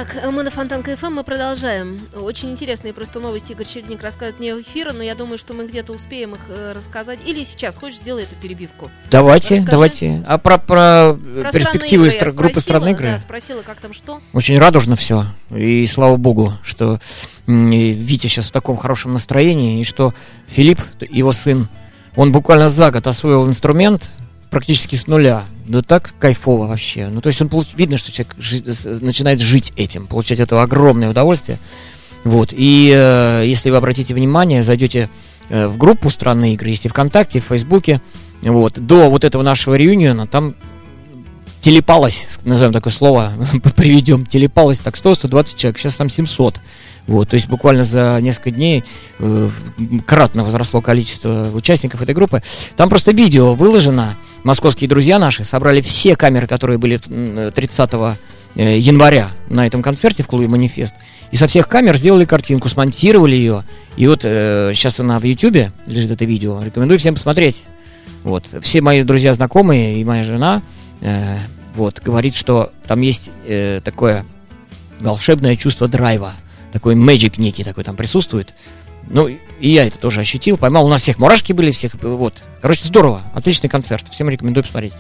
Итак, 0.02 0.32
мы 0.32 0.44
на 0.44 0.52
Фонтан 0.52 0.82
КФМ, 0.82 1.12
мы 1.12 1.24
продолжаем. 1.26 2.00
Очень 2.16 2.52
интересные 2.52 2.94
просто 2.94 3.20
новости 3.20 3.52
Игорь 3.52 3.66
Чередник 3.66 4.02
рассказывает 4.02 4.40
мне 4.40 4.52
эфира, 4.52 4.94
но 4.94 5.04
я 5.04 5.14
думаю, 5.14 5.38
что 5.38 5.54
мы 5.54 5.68
где-то 5.68 5.92
успеем 5.92 6.36
их 6.36 6.42
э, 6.48 6.72
рассказать. 6.74 7.20
Или 7.26 7.44
сейчас, 7.44 7.76
хочешь, 7.76 8.00
сделай 8.00 8.24
эту 8.24 8.36
перебивку. 8.36 8.90
Давайте, 9.12 9.56
Расскажи. 9.56 9.72
давайте. 9.72 10.24
А 10.26 10.38
про, 10.38 10.58
про 10.58 11.18
Про 11.42 11.52
перспективы 11.52 12.08
игры 12.08 12.18
стра- 12.18 12.32
группы 12.32 12.62
странной 12.62 12.92
игры? 12.92 13.08
Да, 13.08 13.18
спросила, 13.18 13.62
как 13.62 13.82
там 13.82 13.92
что. 13.92 14.22
Очень 14.32 14.58
радужно 14.58 14.96
все. 14.96 15.26
И 15.54 15.86
слава 15.86 16.16
богу, 16.16 16.54
что 16.64 16.98
Витя 17.46 18.28
сейчас 18.28 18.48
в 18.48 18.52
таком 18.54 18.78
хорошем 18.78 19.12
настроении, 19.12 19.82
и 19.82 19.84
что 19.84 20.14
Филипп, 20.48 20.80
его 21.10 21.34
сын, 21.34 21.68
он 22.16 22.32
буквально 22.32 22.70
за 22.70 22.90
год 22.92 23.06
освоил 23.06 23.46
инструмент 23.50 24.10
практически 24.50 24.96
с 24.96 25.08
нуля. 25.08 25.44
Ну 25.68 25.82
так 25.82 26.14
кайфово 26.20 26.68
вообще. 26.68 27.08
Ну 27.08 27.22
то 27.22 27.28
есть 27.28 27.42
он 27.42 27.48
получ- 27.48 27.76
видно, 27.76 27.98
что 27.98 28.12
человек 28.12 28.36
жи- 28.38 28.64
начинает 29.02 29.40
жить 29.40 29.74
этим, 29.76 30.08
получать 30.08 30.40
этого 30.40 30.64
огромное 30.64 31.10
удовольствие. 31.10 31.60
Вот. 32.24 32.54
И 32.56 32.92
э, 32.96 33.44
если 33.46 33.70
вы 33.70 33.78
обратите 33.78 34.14
внимание, 34.14 34.64
зайдете 34.64 35.10
э, 35.50 35.68
в 35.68 35.78
группу 35.78 36.10
странные 36.10 36.54
игры, 36.54 36.70
есть 36.70 36.86
и 36.86 36.90
ВКонтакте, 36.90 37.40
в 37.40 37.46
Фейсбуке, 37.46 38.02
вот, 38.42 38.80
до 38.80 39.10
вот 39.10 39.24
этого 39.24 39.44
нашего 39.44 39.76
реюниона 39.76 40.26
там 40.28 40.56
телепалось, 41.62 42.40
назовем 42.46 42.74
такое 42.74 42.94
слово, 42.94 43.34
приведем, 43.76 44.26
телепалось 44.26 44.80
так 44.80 44.96
100-120 44.96 45.58
человек, 45.58 45.78
сейчас 45.78 45.96
там 45.96 46.10
700. 46.10 46.60
Вот, 47.10 47.30
то 47.30 47.34
есть 47.34 47.48
буквально 47.48 47.84
за 47.84 48.20
несколько 48.22 48.52
дней 48.52 48.84
э, 49.18 49.50
кратно 50.06 50.44
возросло 50.44 50.80
количество 50.80 51.50
участников 51.56 52.04
этой 52.04 52.14
группы. 52.14 52.44
Там 52.76 52.88
просто 52.88 53.14
видео 53.14 53.56
выложено. 53.56 54.16
Московские 54.44 54.88
друзья 54.88 55.18
наши 55.18 55.44
собрали 55.44 55.82
все 55.82 56.16
камеры, 56.16 56.46
которые 56.46 56.78
были 56.78 57.00
м, 57.08 57.52
30 57.52 57.90
э, 58.56 58.78
января 58.78 59.32
на 59.50 59.66
этом 59.66 59.82
концерте 59.82 60.22
в 60.22 60.28
клубе 60.28 60.48
«Манифест». 60.48 60.94
И 61.32 61.36
со 61.36 61.48
всех 61.48 61.68
камер 61.68 61.98
сделали 61.98 62.26
картинку, 62.26 62.70
смонтировали 62.70 63.36
ее. 63.36 63.64
И 63.98 64.06
вот 64.06 64.22
э, 64.24 64.74
сейчас 64.76 65.00
она 65.00 65.18
в 65.18 65.24
Ютубе 65.24 65.72
лежит 65.88 66.12
это 66.12 66.26
видео. 66.26 66.62
Рекомендую 66.62 67.00
всем 67.00 67.16
посмотреть. 67.16 67.64
Вот. 68.24 68.54
Все 68.62 68.82
мои 68.82 69.02
друзья, 69.02 69.34
знакомые 69.34 70.00
и 70.00 70.06
моя 70.06 70.24
жена 70.24 70.62
э, 71.02 71.38
вот, 71.74 72.02
говорит, 72.06 72.36
что 72.36 72.72
там 72.86 73.02
есть 73.02 73.32
э, 73.48 73.82
такое 73.84 74.26
волшебное 75.00 75.56
чувство 75.56 75.88
драйва. 75.88 76.34
Такой 76.74 76.96
мэджик 76.96 77.38
некий 77.38 77.64
такой 77.64 77.84
там 77.84 77.96
присутствует. 77.96 78.54
Ну, 79.10 79.28
и 79.28 79.40
я 79.70 79.88
это 79.88 79.98
тоже 79.98 80.22
ощутил, 80.22 80.58
поймал. 80.58 80.86
У 80.86 80.90
нас 80.90 81.02
всех 81.02 81.18
мурашки 81.18 81.52
были, 81.52 81.72
всех, 81.72 81.96
вот. 82.02 82.36
Короче, 82.62 82.86
здорово, 82.86 83.22
отличный 83.34 83.70
концерт, 83.70 84.06
всем 84.12 84.30
рекомендую 84.30 84.64
посмотреть. 84.64 84.94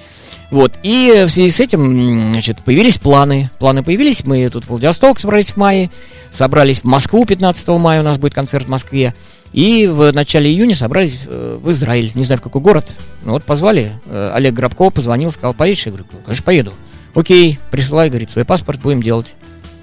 Вот, 0.49 0.73
и 0.81 1.25
в 1.27 1.29
связи 1.29 1.49
с 1.51 1.59
этим, 1.59 2.31
значит, 2.31 2.63
появились 2.63 2.97
планы. 2.97 3.51
Планы 3.59 3.83
появились, 3.83 4.25
мы 4.25 4.49
тут 4.49 4.65
в 4.65 4.69
Владивосток 4.69 5.19
собрались 5.19 5.51
в 5.51 5.57
мае, 5.57 5.91
собрались 6.31 6.79
в 6.79 6.85
Москву 6.85 7.23
15 7.23 7.67
мая, 7.67 8.01
у 8.01 8.03
нас 8.03 8.17
будет 8.17 8.33
концерт 8.33 8.65
в 8.65 8.69
Москве. 8.69 9.13
И 9.53 9.87
в 9.87 10.11
начале 10.11 10.49
июня 10.49 10.75
собрались 10.75 11.21
э, 11.25 11.59
в 11.61 11.69
Израиль, 11.71 12.11
не 12.15 12.23
знаю 12.23 12.39
в 12.39 12.43
какой 12.43 12.61
город. 12.61 12.87
Ну 13.23 13.33
вот 13.33 13.43
позвали, 13.43 13.91
э, 14.05 14.31
Олег 14.33 14.53
Грабков 14.53 14.93
позвонил, 14.93 15.31
сказал, 15.31 15.53
поедешь? 15.53 15.85
Я 15.85 15.91
говорю, 15.91 16.07
«Ну, 16.11 16.19
конечно, 16.25 16.43
поеду. 16.43 16.73
Окей, 17.13 17.59
присылай, 17.71 18.09
говорит, 18.09 18.29
свой 18.29 18.45
паспорт, 18.45 18.79
будем 18.79 19.03
делать, 19.03 19.35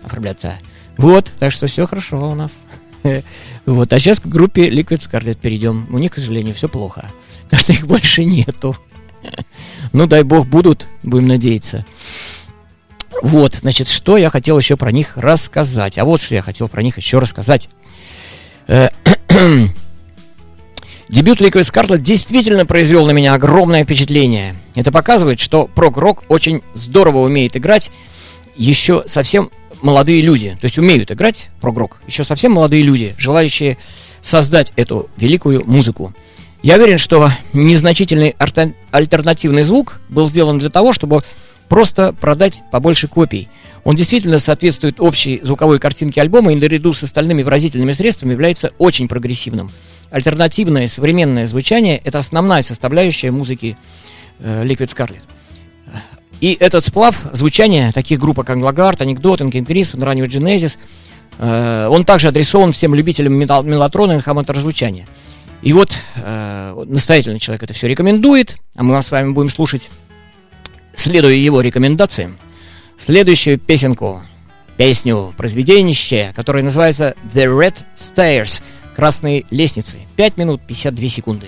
оформляться. 0.05 0.55
Вот, 0.97 1.33
так 1.39 1.53
что 1.53 1.67
все 1.67 1.87
хорошо 1.87 2.31
у 2.31 2.35
нас. 2.35 2.59
Вот, 3.67 3.93
а 3.93 3.99
сейчас 3.99 4.21
к 4.21 4.27
группе 4.27 4.69
Liquid 4.69 4.99
Scarlet 4.99 5.39
перейдем. 5.41 5.87
У 5.91 5.99
них, 5.99 6.13
к 6.13 6.17
сожалению, 6.17 6.55
все 6.55 6.69
плохо. 6.69 7.05
Потому 7.45 7.63
что 7.63 7.73
их 7.73 7.87
больше 7.87 8.25
нету. 8.25 8.77
Ну, 9.93 10.07
дай 10.07 10.25
бог, 10.25 10.47
будут, 10.47 10.87
будем 11.03 11.29
надеяться. 11.29 11.87
Вот, 13.23 13.55
значит, 13.55 13.89
что 13.89 14.17
я 14.17 14.31
хотел 14.31 14.59
еще 14.59 14.77
про 14.77 14.93
них 14.93 15.17
рассказать. 15.17 15.97
А 15.99 16.05
вот 16.05 16.21
что 16.21 16.35
я 16.35 16.43
хотел 16.43 16.69
про 16.69 16.83
них 16.83 16.97
еще 16.97 17.19
рассказать. 17.19 17.69
Э, 18.67 18.89
Дебют 21.09 21.41
Liquid 21.41 21.63
Scarlet 21.63 21.99
действительно 21.99 22.67
произвел 22.67 23.07
на 23.07 23.13
меня 23.13 23.35
огромное 23.35 23.85
впечатление. 23.85 24.57
Это 24.75 24.93
показывает, 24.93 25.41
что 25.41 25.67
прог-рок 25.67 26.25
очень 26.29 26.63
здорово 26.75 27.19
умеет 27.19 27.57
играть 27.57 27.91
еще 28.57 29.05
совсем 29.07 29.51
молодые 29.83 30.23
люди. 30.23 30.57
То 30.61 30.65
есть 30.65 30.79
умеют 30.79 31.11
играть 31.11 31.51
прог-рок. 31.61 31.99
Еще 32.07 32.25
совсем 32.25 32.53
молодые 32.53 32.83
люди, 32.83 33.15
желающие 33.19 33.79
создать 34.23 34.73
эту 34.77 35.09
великую 35.17 35.63
музыку. 35.67 36.15
Я 36.63 36.77
уверен, 36.77 36.99
что 36.99 37.31
незначительный 37.53 38.35
альтернативный 38.91 39.63
звук 39.63 40.01
был 40.09 40.29
сделан 40.29 40.59
для 40.59 40.71
того, 40.71 40.93
чтобы 40.93 41.23
просто 41.69 42.13
продать 42.13 42.63
побольше 42.73 43.09
копий. 43.09 43.49
Он 43.85 43.95
действительно 43.95 44.41
соответствует 44.41 45.01
общей 45.01 45.41
звуковой 45.45 45.79
картинке 45.79 46.21
альбома 46.21 46.53
и 46.53 46.57
наряду 46.57 46.93
с 46.93 47.05
остальными 47.05 47.45
выразительными 47.45 47.93
средствами 47.93 48.33
является 48.33 48.73
очень 48.79 49.07
прогрессивным. 49.07 49.71
Альтернативное 50.11 50.89
современное 50.89 51.47
звучание– 51.47 52.01
это 52.05 52.19
основная 52.19 52.63
составляющая 52.63 53.31
музыки 53.31 53.77
э, 54.41 54.65
Liquid 54.65 54.89
Scarlet. 54.89 55.21
И 56.41 56.57
этот 56.61 56.85
сплав 56.85 57.17
звучания 57.33 57.93
таких 57.93 58.19
групп, 58.19 58.45
как 58.45 58.57
Лагард, 58.59 59.01
Анекдот, 59.01 59.41
Crimson, 59.41 60.05
раннего 60.05 60.27
Genesis, 60.27 60.77
э, 61.39 61.89
он 61.91 62.05
также 62.05 62.29
адресован 62.29 62.73
всем 62.73 62.95
любителям 62.95 63.35
метал- 63.35 63.65
мелатрона 63.65 64.13
и 64.13 64.21
хаммонторозвучания. 64.21 65.07
И 65.63 65.73
вот 65.73 65.97
э, 66.17 66.73
вот 66.75 66.89
настоятельный 66.89 67.41
человек 67.41 67.63
это 67.63 67.73
все 67.73 67.89
рекомендует, 67.89 68.57
а 68.75 68.83
мы 68.83 69.03
с 69.03 69.11
вами 69.11 69.33
будем 69.33 69.49
слушать, 69.49 69.91
следуя 70.95 71.35
его 71.35 71.61
рекомендациям, 71.61 72.37
следующую 72.99 73.59
песенку, 73.59 74.23
песню, 74.77 75.33
произведение, 75.37 76.33
которое 76.35 76.63
называется 76.63 77.15
The 77.35 77.47
Red 77.47 77.77
Stairs, 77.97 78.63
красные 78.95 79.45
лестницы. 79.51 79.97
5 80.17 80.37
минут 80.39 80.61
52 80.67 81.09
секунды. 81.09 81.47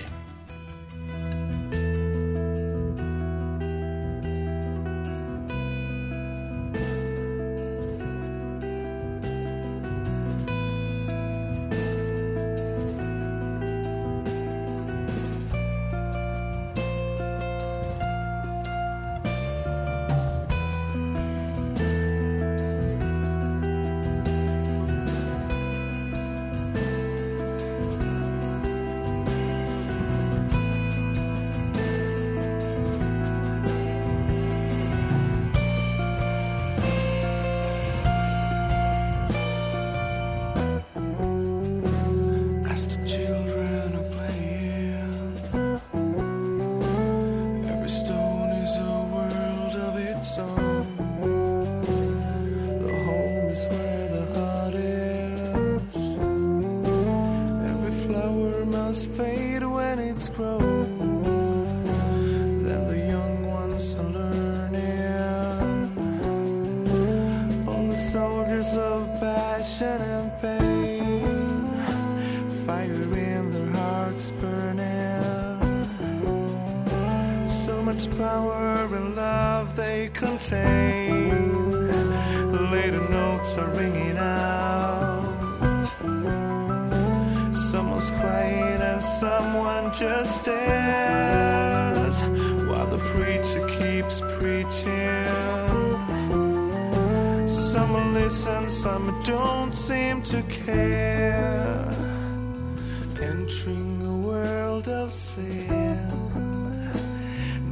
Entering 103.79 104.07
a 104.07 104.27
world 104.27 104.89
of 104.89 105.13
sin, 105.13 106.07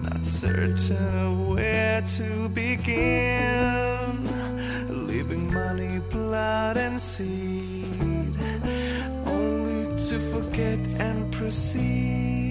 not 0.03 0.26
certain 0.26 0.95
of 1.18 1.49
where 1.49 2.01
to 2.01 2.47
begin. 2.49 4.24
Leaving 5.08 5.53
money, 5.53 5.99
blood, 6.10 6.78
and 6.78 6.99
seed, 6.99 8.38
only 9.26 9.97
to 10.08 10.20
forget 10.32 10.80
and 11.01 11.30
proceed. 11.34 12.47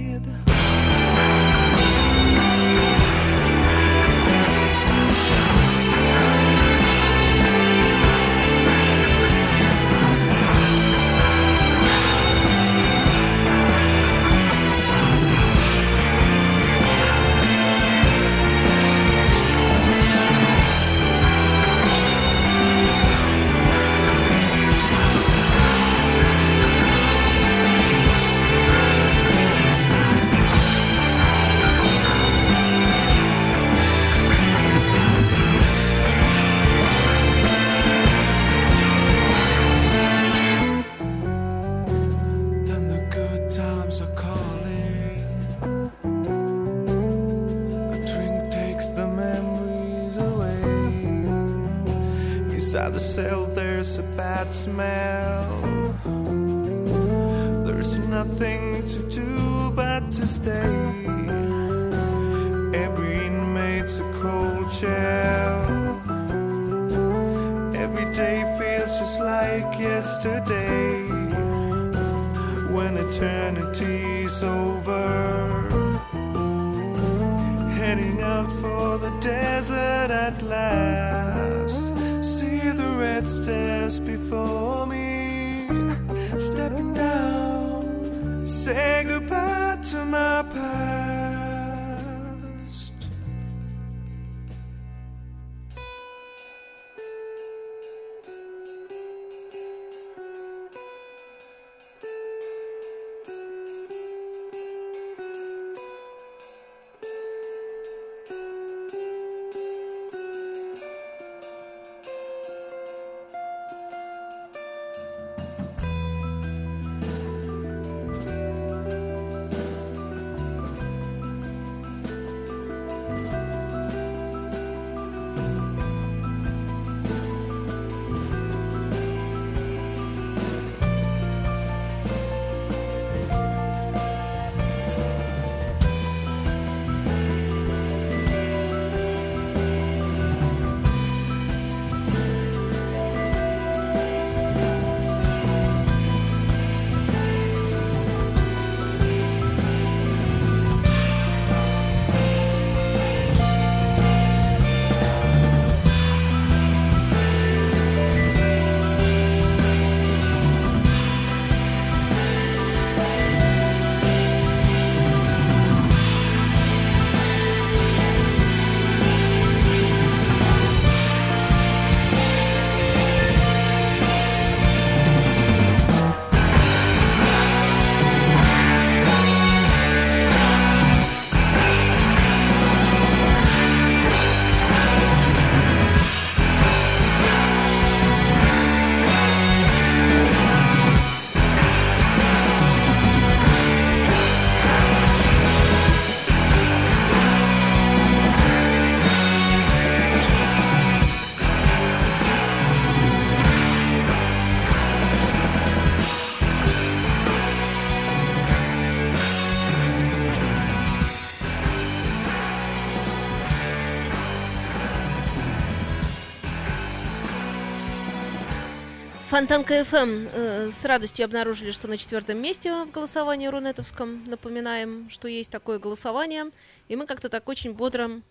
Фонтанка 219.36 219.84
ФМ 219.84 220.28
э, 220.32 220.70
с 220.72 220.82
радостью 220.86 221.26
обнаружили, 221.26 221.70
что 221.70 221.88
на 221.88 221.98
четвертом 221.98 222.38
месте 222.38 222.72
в 222.84 222.90
голосовании 222.90 223.48
Рунетовском. 223.48 224.24
Напоминаем, 224.24 225.10
что 225.10 225.28
есть 225.28 225.50
такое 225.50 225.78
голосование. 225.78 226.46
И 226.88 226.96
мы 226.96 227.04
как-то 227.04 227.28
так 227.28 227.46
очень 227.46 227.74
бодро 227.74 228.22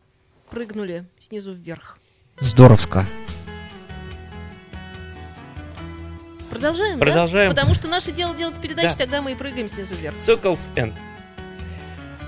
прыгнули 0.49 1.05
снизу 1.19 1.53
вверх. 1.53 1.99
Здоровско. 2.39 3.05
Продолжаем, 6.49 6.97
да? 6.97 7.05
Продолжаем. 7.05 7.51
Потому 7.51 7.75
что 7.75 7.87
наше 7.87 8.11
дело 8.11 8.35
делать 8.35 8.59
передачи, 8.59 8.97
Да. 8.97 9.03
тогда 9.03 9.21
мы 9.21 9.33
и 9.33 9.35
прыгаем 9.35 9.69
снизу 9.69 9.93
вверх. 9.93 10.15
Circles 10.15 10.71
End. 10.73 10.93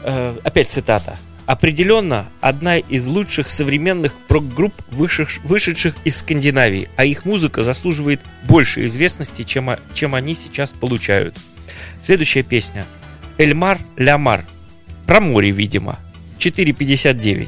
Э, 0.04 0.38
опять 0.44 0.70
цитата. 0.70 1.18
Определенно, 1.48 2.28
одна 2.42 2.78
из 2.78 3.08
лучших 3.08 3.50
современных 3.50 4.14
прок-групп, 4.28 4.74
вышедш- 4.92 5.40
вышедших 5.46 5.96
из 6.04 6.18
Скандинавии, 6.18 6.90
а 6.98 7.06
их 7.06 7.24
музыка 7.24 7.64
заслуживает 7.64 8.20
больше 8.44 8.84
известности, 8.84 9.44
чем, 9.44 9.70
чем 9.94 10.14
они 10.14 10.34
сейчас 10.34 10.74
получают. 10.74 11.38
Следующая 12.02 12.44
песня. 12.44 12.86
Эльмар 13.38 13.80
Лямар. 13.96 14.44
Про 15.06 15.22
море, 15.22 15.52
видимо. 15.52 15.98
4.59. 16.38 17.48